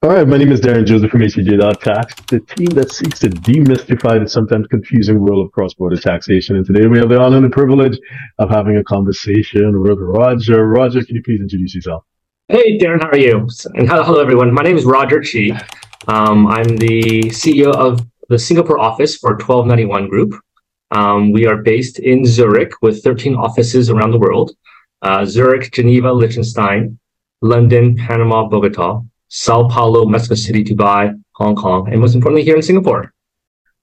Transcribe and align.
All 0.00 0.10
right, 0.10 0.28
my 0.28 0.36
name 0.36 0.52
is 0.52 0.60
Derren 0.60 0.86
Joseph 0.86 1.10
from 1.10 1.22
HTJ.tax, 1.22 2.14
the 2.28 2.38
team 2.38 2.66
that 2.66 2.92
seeks 2.92 3.18
to 3.18 3.30
demystify 3.30 4.22
the 4.22 4.28
sometimes 4.28 4.68
confusing 4.68 5.18
world 5.18 5.44
of 5.44 5.50
cross-border 5.50 5.96
taxation. 5.96 6.54
And 6.54 6.64
today 6.64 6.86
we 6.86 6.98
have 7.00 7.08
the 7.08 7.18
honor 7.18 7.38
and 7.38 7.44
the 7.44 7.50
privilege 7.50 7.98
of 8.38 8.48
having 8.48 8.76
a 8.76 8.84
conversation 8.84 9.82
with 9.82 9.98
Roger. 9.98 10.68
Roger, 10.68 11.04
can 11.04 11.16
you 11.16 11.22
please 11.24 11.40
introduce 11.40 11.74
yourself? 11.74 12.04
Hey, 12.46 12.78
Darren, 12.78 13.02
how 13.02 13.08
are 13.08 13.18
you? 13.18 13.48
And 13.74 13.88
hello, 13.88 14.20
everyone. 14.20 14.54
My 14.54 14.62
name 14.62 14.76
is 14.76 14.84
Roger 14.84 15.20
Chi. 15.20 15.60
Um, 16.06 16.46
I'm 16.46 16.76
the 16.76 17.24
CEO 17.30 17.74
of 17.74 18.06
the 18.28 18.38
Singapore 18.38 18.78
office 18.78 19.16
for 19.16 19.30
1291 19.30 20.08
Group. 20.08 20.40
Um, 20.92 21.32
we 21.32 21.44
are 21.46 21.56
based 21.56 21.98
in 21.98 22.24
Zurich 22.24 22.70
with 22.82 23.02
13 23.02 23.34
offices 23.34 23.90
around 23.90 24.12
the 24.12 24.20
world. 24.20 24.52
Uh, 25.02 25.24
Zurich, 25.24 25.72
Geneva, 25.72 26.12
Liechtenstein, 26.12 27.00
London, 27.42 27.96
Panama, 27.96 28.46
Bogota, 28.46 29.02
Sao 29.28 29.68
Paulo, 29.68 30.06
Mexico 30.06 30.34
City, 30.34 30.64
Dubai, 30.64 31.14
Hong 31.34 31.54
Kong, 31.54 31.88
and 31.90 32.00
most 32.00 32.14
importantly, 32.14 32.44
here 32.44 32.56
in 32.56 32.62
Singapore. 32.62 33.12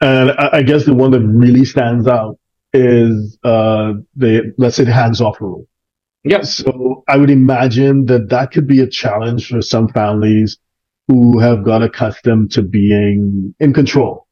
And 0.00 0.32
I 0.32 0.62
guess 0.62 0.84
the 0.84 0.94
one 0.94 1.12
that 1.12 1.20
really 1.20 1.64
stands 1.64 2.06
out 2.06 2.38
is 2.72 3.38
uh, 3.44 3.94
the 4.16 4.52
let's 4.58 4.76
say 4.76 4.84
the 4.84 4.92
hands-off 4.92 5.40
rule. 5.40 5.66
Yep. 6.24 6.44
So 6.44 7.04
I 7.08 7.16
would 7.16 7.30
imagine 7.30 8.06
that 8.06 8.28
that 8.30 8.50
could 8.50 8.66
be 8.66 8.80
a 8.80 8.86
challenge 8.86 9.48
for 9.48 9.62
some 9.62 9.88
families 9.88 10.58
who 11.06 11.38
have 11.38 11.64
got 11.64 11.82
accustomed 11.82 12.50
to 12.52 12.62
being 12.62 13.54
in 13.60 13.72
control. 13.72 14.26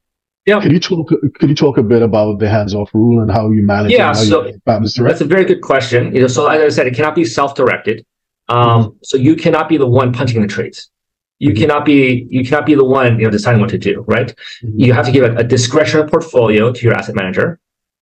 Yeah. 0.46 0.60
Could 0.60 0.72
you 0.72 0.80
talk? 0.80 1.08
Could 1.08 1.48
you 1.48 1.54
talk 1.54 1.78
a 1.78 1.82
bit 1.82 2.02
about 2.02 2.40
the 2.40 2.48
hands-off 2.48 2.90
rule 2.92 3.22
and 3.22 3.30
how 3.30 3.50
you 3.50 3.62
manage? 3.62 3.92
Yeah. 3.92 4.12
So 4.12 4.50
that's 4.66 5.20
a 5.20 5.24
very 5.24 5.44
good 5.44 5.60
question. 5.60 6.14
You 6.14 6.22
know, 6.22 6.26
so 6.26 6.46
as 6.48 6.60
I 6.60 6.68
said, 6.74 6.86
it 6.86 6.96
cannot 6.96 7.14
be 7.14 7.24
self-directed. 7.24 8.04
Um, 8.48 8.58
mm-hmm. 8.58 8.96
So 9.04 9.16
you 9.16 9.36
cannot 9.36 9.68
be 9.68 9.76
the 9.76 9.86
one 9.86 10.12
punching 10.12 10.42
the 10.42 10.48
trades 10.48 10.90
you 11.42 11.50
mm-hmm. 11.50 11.60
cannot 11.60 11.84
be 11.84 12.26
you 12.30 12.44
cannot 12.44 12.64
be 12.64 12.74
the 12.74 12.84
one 12.84 13.18
you 13.18 13.24
know 13.24 13.30
deciding 13.30 13.60
what 13.60 13.70
to 13.70 13.78
do 13.78 14.04
right 14.06 14.28
mm-hmm. 14.28 14.80
you 14.82 14.92
have 14.92 15.06
to 15.06 15.12
give 15.16 15.24
a, 15.24 15.32
a 15.42 15.44
discretionary 15.44 16.08
portfolio 16.08 16.72
to 16.72 16.80
your 16.86 16.94
asset 16.94 17.16
manager 17.16 17.58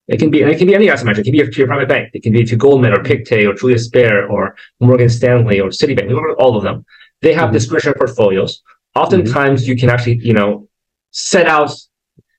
it 0.08 0.19
can 0.19 0.30
be 0.30 0.42
and 0.42 0.50
it 0.52 0.58
can 0.58 0.66
be 0.66 0.74
any 0.74 0.91
asset 0.91 1.06
manager 1.06 1.22
it 1.22 1.24
can 1.24 1.32
be 1.32 1.42
to 1.55 1.58
your 1.62 1.66
private 1.66 1.88
bank 1.88 2.10
it 2.12 2.22
can 2.22 2.32
be 2.32 2.44
to 2.44 2.56
goldman 2.56 2.92
or 2.92 3.02
pictet 3.02 3.47
or 3.47 3.55
julius 3.55 3.88
baer 3.88 4.28
or 4.28 4.55
morgan 4.80 5.08
stanley 5.08 5.58
or 5.58 5.70
citibank 5.70 6.06
we 6.08 6.14
work 6.14 6.28
with 6.28 6.38
all 6.38 6.55
of 6.56 6.62
them 6.62 6.84
they 7.22 7.32
have 7.32 7.47
mm-hmm. 7.47 7.55
discretionary 7.55 7.98
portfolios 7.98 8.62
oftentimes 8.94 9.62
mm-hmm. 9.62 9.70
you 9.70 9.77
can 9.77 9.88
actually 9.88 10.19
you 10.28 10.34
know 10.34 10.69
set 11.10 11.47
out 11.47 11.72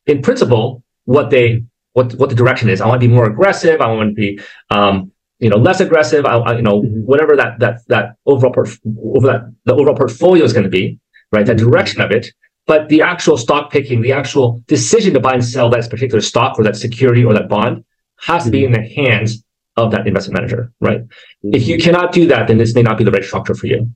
in 0.06 0.22
principle 0.22 0.84
what 1.06 1.32
they 1.32 1.64
what 1.94 2.14
what 2.20 2.30
the 2.30 2.36
direction 2.36 2.70
is 2.70 2.80
i 2.80 2.88
want 2.88 3.02
to 3.02 3.08
be 3.08 3.14
more 3.14 3.26
aggressive 3.26 3.82
i 3.82 3.88
want 3.88 4.10
to 4.12 4.16
be 4.26 4.40
um, 4.70 5.12
you 5.42 5.50
know 5.50 5.58
less 5.58 5.82
aggressive 5.82 6.26
I, 6.26 6.38
I, 6.38 6.56
you 6.56 6.62
know 6.62 6.82
mm-hmm. 6.82 7.02
whatever 7.02 7.36
that 7.36 7.60
that 7.60 7.82
that 7.88 8.16
overall 8.26 8.54
over 8.58 9.28
that 9.28 9.54
the 9.66 9.74
overall 9.74 9.96
portfolio 9.96 10.44
is 10.46 10.54
going 10.54 10.64
to 10.64 10.70
be 10.70 11.00
right 11.32 11.46
that 11.46 11.58
mm-hmm. 11.58 11.70
direction 11.70 12.02
of 12.02 12.12
it. 12.12 12.28
But 12.68 12.90
the 12.90 13.02
actual 13.02 13.38
stock 13.38 13.72
picking 13.72 14.02
the 14.02 14.14
actual 14.14 14.64
decision 14.68 15.14
to 15.16 15.20
buy 15.20 15.34
and 15.34 15.44
sell 15.44 15.70
that 15.72 15.90
particular 15.90 16.22
stock 16.22 16.58
or 16.58 16.64
that 16.64 16.78
security 16.78 17.26
or 17.26 17.34
that 17.34 17.50
bond 17.50 17.84
has 18.22 18.46
to 18.46 18.52
be 18.52 18.64
in 18.64 18.72
the 18.72 18.84
hands 18.84 19.44
of 19.78 19.92
that 19.92 20.08
investment 20.08 20.36
manager 20.40 20.72
right? 20.80 21.02
If 21.44 21.68
you 21.68 21.78
cannot 21.80 22.12
do 22.12 22.28
that 22.28 22.48
then 22.48 22.58
this 22.60 22.76
may 22.76 22.84
not 22.84 22.98
be 22.98 23.04
the 23.04 23.12
right 23.12 23.24
structure 23.24 23.56
for 23.56 23.66
you 23.66 23.92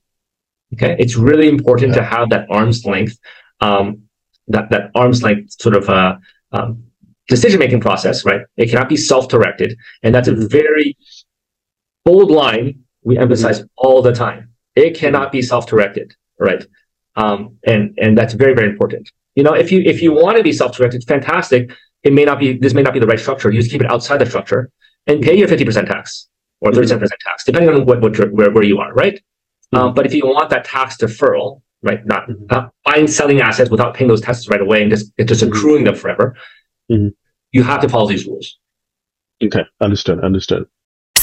okay? 0.73 0.95
It's 0.97 1.15
really 1.15 1.47
important 1.47 1.93
to 1.93 2.03
have 2.03 2.29
that 2.31 2.47
arm's 2.49 2.85
length 2.85 3.17
um, 3.61 4.01
that 4.47 4.71
that 4.71 4.89
arm's 4.95 5.21
length 5.21 5.61
sort 5.61 5.75
of 5.75 5.87
uh, 5.87 6.15
um, 6.51 6.83
decision 7.27 7.59
making 7.59 7.81
process 7.81 8.25
right? 8.25 8.41
It 8.57 8.71
cannot 8.71 8.89
be 8.89 8.97
self-directed 8.97 9.77
and 10.01 10.15
that's 10.15 10.27
a 10.27 10.35
very 10.35 10.97
bold 12.05 12.31
line 12.31 12.83
we 13.03 13.17
emphasize 13.17 13.59
mm-hmm. 13.59 13.67
all 13.77 14.01
the 14.01 14.13
time. 14.13 14.49
It 14.75 14.97
cannot 14.97 15.31
be 15.31 15.41
self-directed, 15.41 16.15
right? 16.39 16.65
Um, 17.15 17.57
and 17.65 17.97
and 17.97 18.17
that's 18.17 18.33
very 18.33 18.53
very 18.53 18.69
important. 18.69 19.09
You 19.35 19.43
know, 19.43 19.53
if 19.53 19.71
you 19.71 19.81
if 19.81 20.01
you 20.01 20.11
want 20.11 20.37
to 20.37 20.43
be 20.43 20.51
self-directed, 20.51 21.03
fantastic. 21.07 21.71
It 22.03 22.13
may 22.13 22.25
not 22.25 22.39
be 22.39 22.57
this 22.57 22.73
may 22.73 22.83
not 22.83 22.93
be 22.93 22.99
the 22.99 23.07
right 23.07 23.19
structure. 23.19 23.51
You 23.51 23.59
just 23.61 23.71
keep 23.71 23.81
it 23.81 23.91
outside 23.91 24.17
the 24.17 24.25
structure 24.25 24.69
and 25.07 25.21
pay 25.21 25.37
your 25.37 25.47
fifty 25.47 25.65
percent 25.65 25.87
tax 25.87 26.27
or 26.61 26.71
thirty 26.71 26.87
seven 26.87 27.01
percent 27.01 27.19
tax, 27.21 27.43
depending 27.43 27.69
on 27.69 27.85
what, 27.85 28.01
what 28.01 28.17
where 28.33 28.51
where 28.51 28.63
you 28.63 28.79
are, 28.79 28.93
right? 28.93 29.15
Mm-hmm. 29.15 29.77
Um, 29.77 29.93
but 29.93 30.05
if 30.05 30.13
you 30.13 30.25
want 30.25 30.49
that 30.49 30.65
tax 30.65 30.97
deferral, 30.97 31.61
right, 31.81 32.05
not, 32.05 32.27
mm-hmm. 32.27 32.45
not 32.51 32.73
buying 32.83 33.07
selling 33.07 33.41
assets 33.41 33.69
without 33.69 33.95
paying 33.95 34.07
those 34.07 34.21
taxes 34.21 34.47
right 34.49 34.61
away 34.61 34.81
and 34.81 34.91
just 34.91 35.11
just 35.17 35.41
mm-hmm. 35.41 35.51
accruing 35.51 35.83
them 35.85 35.95
forever, 35.95 36.35
mm-hmm. 36.91 37.07
you 37.51 37.63
have 37.63 37.81
to 37.81 37.89
follow 37.89 38.07
these 38.07 38.25
rules. 38.25 38.59
Okay, 39.43 39.63
understood, 39.81 40.23
understood. 40.23 40.65